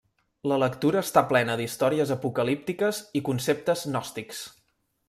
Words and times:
La 0.51 0.55
lectura 0.61 1.03
està 1.07 1.23
plena 1.33 1.57
d'històries 1.61 2.15
apocalíptiques 2.17 3.05
i 3.21 3.25
conceptes 3.31 3.87
gnòstics. 3.93 4.43